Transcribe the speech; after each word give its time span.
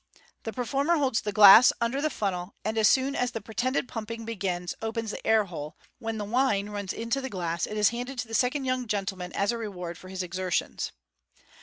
The 0.45 0.51
performer 0.51 0.97
holds 0.97 1.21
the 1.21 1.31
glass 1.31 1.71
under 1.79 2.01
the 2.01 2.09
funnel, 2.09 2.55
and 2.65 2.75
as 2.75 2.87
soon 2.87 3.15
as 3.15 3.33
the 3.33 3.39
pretended 3.39 3.87
pumping 3.87 4.25
begins, 4.25 4.73
opens 4.81 5.11
the 5.11 5.23
air 5.27 5.43
hole, 5.43 5.77
when 5.99 6.17
the 6.17 6.25
wine 6.25 6.69
runs 6.69 6.91
into 6.91 7.21
the 7.21 7.29
glass, 7.29 7.67
and 7.67 7.77
is 7.77 7.89
handed 7.89 8.17
to 8.17 8.27
the 8.27 8.33
second 8.33 8.65
young 8.65 8.87
gentleman 8.87 9.31
as 9.33 9.51
a 9.51 9.59
reward 9.59 9.99
for 9.99 10.09
his 10.09 10.23
exertions. 10.23 10.91